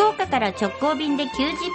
[0.00, 1.28] 福岡から直行便で90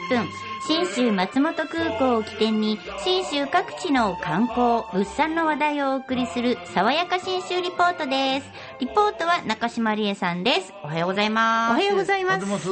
[0.09, 0.27] 分、
[0.65, 8.47] 信州松本空港を起点に、信州各地の観光、物産の話題をお送りする、爽やか信州リポートです。
[8.79, 10.73] リポートは中島理恵さんです。
[10.83, 11.71] おはようございます。
[11.73, 12.45] おはようございます。
[12.47, 12.67] ます。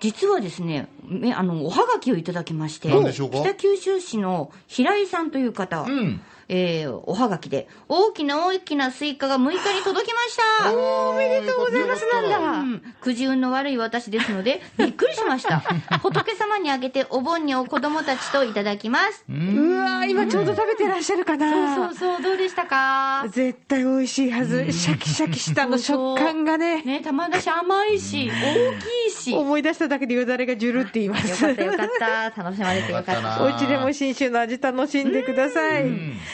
[0.00, 3.36] 実はですね、めあの、おはがきをいただきまして、何でしょうか？
[3.42, 6.22] 北九州市の平井さんという方、うん。
[6.52, 10.76] えーおはがきで、大きな大きなスイカが6日に届きました。
[10.76, 12.38] おめでとうございますなんだ。
[12.38, 15.60] うん、くじ運の悪い私ですので、 びっくりしました。
[16.02, 19.24] 仏様にあげてお盆にお子供たちといただきます。
[19.28, 21.76] うわー今ちょうど食べてらっしゃるかな。
[21.76, 23.24] そうそうそう、どうでしたか？
[23.28, 24.72] 絶対美味しいはず。
[24.72, 26.82] シャキシャキしたあの食感がね。
[26.82, 29.30] ね、玉出し甘いし、大きいし。
[29.32, 31.44] よ思い出しただけでよだれがジュルって言います。
[31.46, 32.42] かったよかった。
[32.42, 33.44] 楽しまれてよかったた。
[33.44, 35.84] お家でも新酒の味楽しんでください。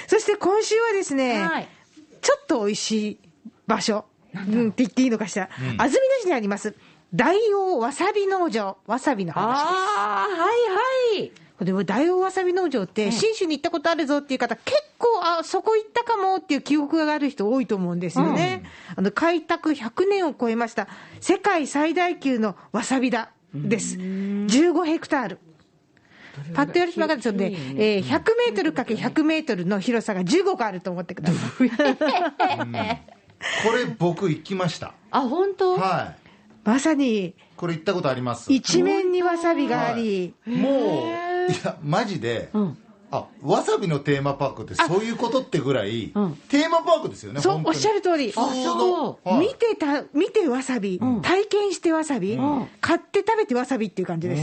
[0.07, 1.69] そして今週はですね、はい。
[2.21, 3.19] ちょっと美味しい
[3.67, 4.05] 場所、
[4.35, 5.49] うん、って言っていいのかしら。
[5.79, 6.75] 安曇野市にあります、
[7.15, 9.73] 大王わさび農場、わさびの話です。
[9.99, 11.33] ああ、はいはい。
[11.65, 18.63] でも大王わさび農場って、信州に行ったことあるぞっていう方、結構、あそこ行ったかもっていう記憶がある人多いと思うんですよね。
[18.95, 20.87] あの開拓100年を超えました、
[21.21, 23.97] 世界最大級のわさび田です。
[23.97, 25.39] 15ヘクタール。
[26.55, 31.71] パッとやると分かるんですよね、えー100メートルかけ100メートルの広さが15個あると思ってください。
[33.65, 34.95] これ僕行きました。
[35.11, 36.27] あ、本当はい。
[36.65, 38.53] まさにこれ行ったことあります。
[38.53, 41.05] 一面にわさびがあり、も
[41.49, 42.51] う、いや、マジで、
[43.11, 46.13] あ、わさびのテーマパークってそういうことってぐらい、
[46.49, 48.33] テーマパークですよね、そうおっしゃる通り。
[48.33, 52.37] 普通のあはい見てた、見てわさび、体験してわさび、
[52.81, 54.43] 買って食べてわさびっていう感じです。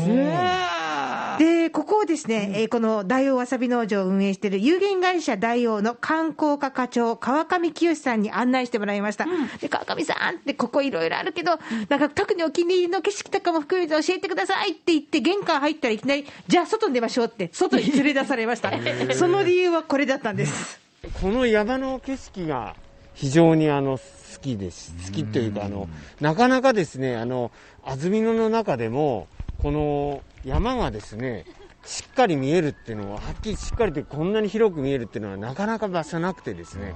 [1.37, 9.25] で、ここをですね、えーこの大王わさび農場を運営している有限会社大王の観光課課長、川上清さんに案内してもらいました。
[9.59, 18.71] で、川上さんって、ここいろいろあるけど、なんか特にお気に入りの景色とかも含めて教えてくださいって言って、玄関入ったらいきなり、じゃあ外に出ましょうって、外に連れ出されました。
[19.13, 20.79] その理由はこれだったんです。
[21.21, 22.75] この山の景色が
[23.13, 24.03] 非常にあの好
[24.41, 24.93] きです。
[25.05, 25.87] 好きというか、あの、
[26.19, 27.51] なかなかですね、あの、
[27.85, 29.27] 安曇野の中でも、
[29.59, 31.45] この山がですね、
[31.85, 36.95] しっかり見えるっていうのは、はっきりしっかりとこんなに広く見えるっていうのはなかなか場所なくてですね、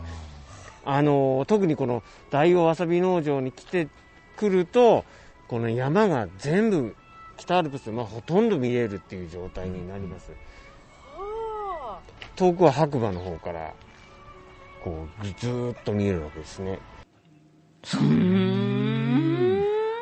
[0.86, 3.90] あの、特にこの大王わさび農場に来て
[4.38, 5.06] くると、
[5.48, 6.96] この山が全部
[7.38, 10.32] 北アルプス、まあ、ほとんど見えるっていう状態になります。
[12.36, 13.74] 遠くは白馬の方から
[14.84, 16.80] こうずーっと見えるわけですね。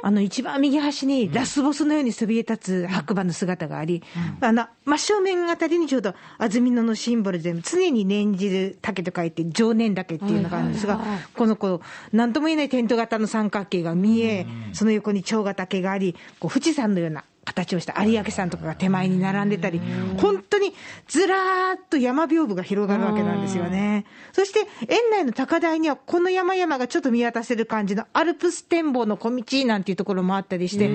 [0.05, 4.03] あの一番右端にラスボスのようにそびえ立つ白馬の姿があり、
[4.39, 11.01] あの真正面あたりにちょうど安曇野のシンボルで、常に念じる竹と書いて、常念竹っていうのがあるんですが、
[11.35, 11.81] このこ
[12.13, 19.79] う、なんとも言えないテント型の三角形が見え、その横に蝶ヶ岳があり、こう富士山のような形をした有明山とかが手前に並んでたり、
[20.17, 20.73] 本当に
[21.07, 24.05] ずらーっと山屏風が広がるわけなんですよね。
[24.33, 30.87] そして、園内の高台には、この山々がちょっと見渡せる感じのアルプス展望の小道なんていうところもあったりして、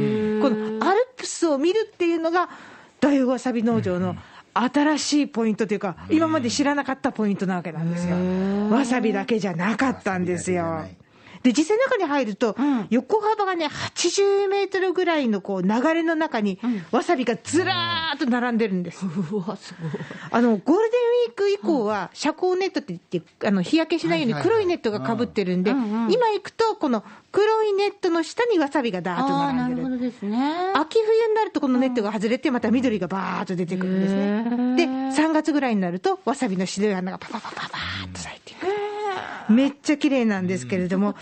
[0.42, 2.50] このアルプスを見るっていうのが、
[3.00, 4.16] 大王わさび農場の
[4.52, 8.16] 新しいポイントというか、今まで知らなかったポイントなわけなんですよ。
[8.70, 10.84] わさびだけじゃなかったんですよ。
[11.42, 12.54] で、実際中に入ると、
[12.90, 16.58] 横幅がね、80メートルぐらいのこう流れの中に、
[16.90, 19.04] わさびがずらーっと並んでるんです。
[19.08, 19.90] うわ、すごい。
[20.30, 29.82] あの、ゴールデンウィーク以降は、遮光ネットって言って、あの、日焼けしないように黒いネットがかぶってるんで、今行くと、この黒いネットの下にわさびがダーッと並んでる。
[29.82, 30.72] るほどですね。
[30.74, 34.76] 秋冬になるとこのネットが外れて、また緑がバーッと出てくるんですね。
[34.76, 38.39] で、3月ぐらいになると、わさびの白い花がパパパパパーッと咲いて。
[39.50, 41.20] めっちゃ綺麗なんですけれども、こ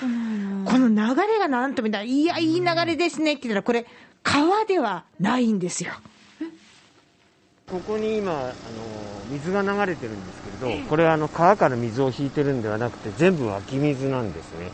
[0.79, 3.87] の流れがなんとみたいな、いや、いい流れですねって言ったら、これ、
[4.23, 5.93] 川ではないんですよ。
[7.71, 8.53] ここに今あの
[9.31, 14.71] 水が流れてるんですけれど、これはあの川から水を引いてるんではなくて全部湧き水なんですね。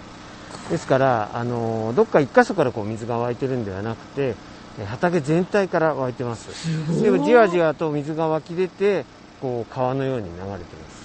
[0.71, 4.37] ですからあのどっか一箇所からこう水が湧いてるんではなくて、
[4.79, 7.03] え畑全体から湧いてます。
[7.03, 9.05] でもじわじわと水が湧き出て、
[9.41, 10.59] こう川のように流れてま
[10.91, 11.04] す。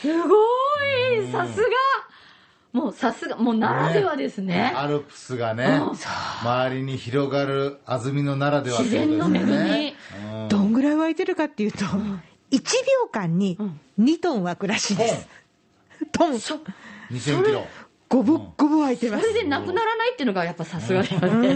[0.00, 0.36] すご
[1.22, 1.68] いさすが
[2.72, 4.72] もうさすが、もうならではですね。
[4.76, 5.82] アルプスがね、
[6.42, 9.94] 周りに広がる安曇野ならではって自然の恵みね。。
[10.32, 11.88] うんどんぐらい湧いてるかっていうと、1
[12.52, 13.58] 秒間に
[13.98, 15.28] 2トン湧くらしいです。
[16.12, 16.34] トン。
[16.34, 17.66] 2000キロ。
[18.08, 19.22] ごぼっごぼ湧いてます。
[19.28, 21.54] それでなくならないっていうのがやっぱさすがだようね。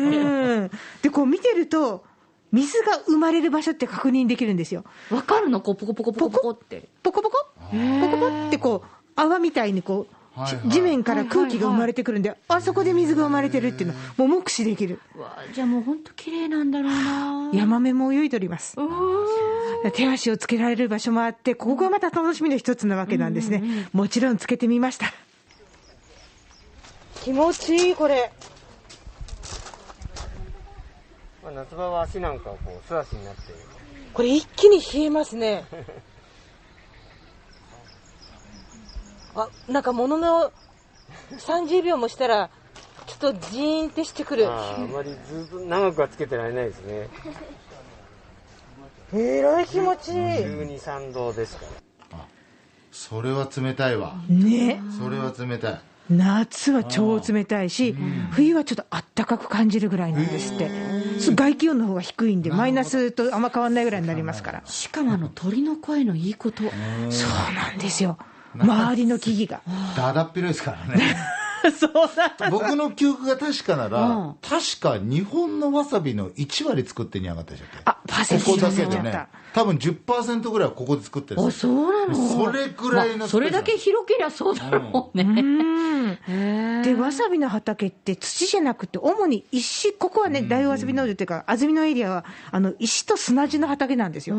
[0.66, 0.70] ん。
[1.02, 2.04] で、こう見てると、
[2.52, 4.84] 水が生まれる場所って確認できるんですよ。
[5.10, 5.60] わかるの？
[5.60, 6.88] こうポコポコポコポコって。
[7.02, 7.36] ポコポコ
[7.70, 15.00] ポコポコってこう、泡みたいにこう、はいはい地面から空気が生まれてくるんで、あそこで水が生まれてるっていうの、もう目視できる。
[15.14, 18.76] うわじゃあもう本当綺麗なんだろうなヤマメも泳いでおります。
[19.92, 23.88] 手足をつけられる場所もあって、ここがまた楽しみの一つなわけなんですね。
[23.92, 25.14] もちろんつけてみました。
[27.22, 28.32] 気持ちいい、これ。
[31.44, 33.40] まあ、夏場は足なんかはこう素足になって
[34.14, 35.64] これ一気に冷えますね。
[39.34, 40.52] あ、なんかものの
[41.38, 42.50] 30秒もしたら、
[43.06, 44.46] ちょっとジーンってしてくる。
[44.46, 47.08] あーあまりずっと長くはつけてられないですね
[49.12, 50.16] えらい気持ちいい。
[50.16, 51.66] 12、3度ですか
[52.12, 52.18] ら
[52.90, 54.80] それは冷たいわね。
[54.98, 57.96] それは冷たい夏は超冷たいし、
[58.30, 60.70] 冬はちょっとあったかく感じるぐらいなんですって。
[61.34, 64.62] 外気温の方が低いんで、マイナスとあんま変わんないぐらいになりますから。
[64.66, 66.72] しかもあの鳥の声のいいことそう
[67.54, 68.18] なんですよ。
[68.62, 69.94] 周りの木々が。
[69.96, 71.16] だだっ広いですからね
[72.50, 74.34] 僕の記憶が確かなら、うん。
[74.42, 77.78] 確か日本のわさびの1割作ってに上がったでしたっけ？
[77.84, 79.12] あ、パーセンテーここだけでね。
[79.12, 79.28] た。
[79.54, 81.72] 多分10%ぐらいはここで作ってるんあですよ。
[81.72, 82.46] そうなの。
[82.46, 85.42] それぐらいのまあそれだけ広けりゃそうだろうね、う
[86.80, 86.82] ん。
[86.82, 94.34] で、わさびの畑って土じゃなくて、主に石、ここはね、大わさび農場っていうか、安曇野エリアは、あの、石と砂地の畑なんですよ。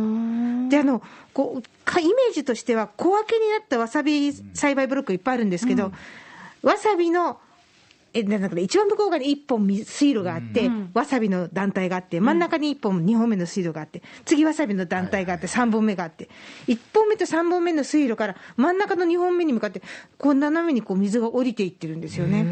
[0.69, 1.01] で、あの、
[1.33, 5.93] こう、かイメージとしては、小分けになったわさび栽培ブロックいっぱいあるんですけど、
[6.65, 7.39] わさびの、
[8.11, 16.27] え、なんだかね、一番向こう側に一本水水路があって、わさびの団体があって、真ん中に一本、二本目の水路があって、次わさびの団体があって、三本目があって、
[16.65, 19.83] 一本目と三本目の水路から真ん中の二本目に向かって、
[20.17, 22.47] こう斜めにこう水が降りていってるんですよね。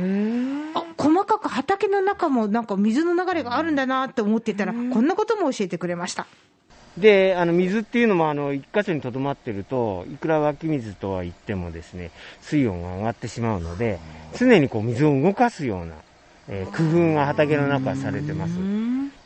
[0.75, 6.27] あ、細かく畑の中もなんか水の流れがあるんだなって思ってたら、こんなことも教えてくれました。
[6.97, 12.11] であの水っていうのもあの一箇所にとどまってるといくら湧き水とは言ってもですね
[12.41, 13.99] 水温が上がってしまうので
[14.37, 15.95] 常にこう水を動かすような、
[16.49, 18.53] えー工夫が畑の中はされてます。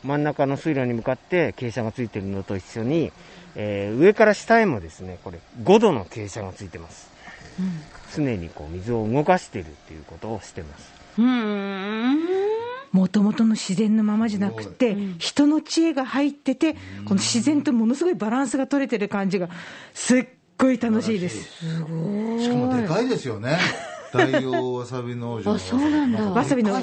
[0.04, 3.12] 真ん中の水路に向かって傾斜がついてるのと一緒に、
[3.56, 7.10] えー上から下へもですねこれ5度の傾斜がついてます、
[8.14, 10.92] 常にこう水を動かしてるっていうことをしてます
[12.92, 16.74] もともとの自然のままじゃなくて、人の知恵が入ってて、
[17.04, 19.48] この自然とものすごいバランスが取れてる感じが、
[19.94, 20.26] すっ
[20.56, 21.42] ごい楽しいです。
[21.58, 23.58] しかもでかいですよね。
[24.12, 25.52] 大洋わさび農場。
[25.52, 26.22] あそうなんだ。
[26.30, 26.80] わさびの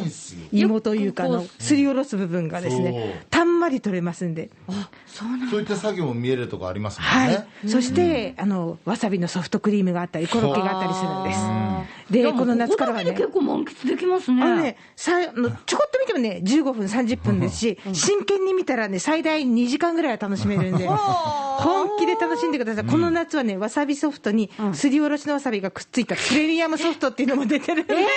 [0.51, 4.49] 芋というかあのすりおろす部分がですね、たんまり取れますんで。
[4.67, 5.47] あそうなんだ。
[5.49, 7.69] そういった作業も見えるとこありますもんはね、い。
[7.69, 12.13] そして、あの、わさびのソフトクリームがあったり、コロッケがあったりするんです。
[12.13, 13.11] でで、この夏からはね。
[13.11, 14.43] 結構満喫できますね。
[14.43, 20.85] あのね、さあのちょこっと見てもね、15分、30分ですし、真剣に見たらね、最大2時間ぐらいは楽しめるんで、
[21.57, 22.85] 本気で楽しんでください。
[22.85, 28.09] この夏はね、わさびソフトに、すりおろしのわさびがくっついたプレミアムソフトっていうのも出てるんで、 いいで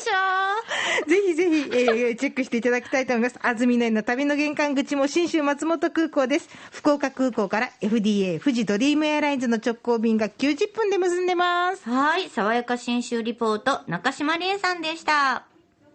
[0.00, 1.08] しょう。
[1.08, 3.38] ぜひぜひ、えーチェックしていただきたいと思います。
[3.42, 6.48] 安曇野への旅の玄関口も新州松本空港です。
[6.70, 11.88] 福岡空港から FDA 富士ドリームエアラインズの直行便が90分で結んでます。
[11.88, 15.44] はい爽やか新州リポート中島理恵さんでした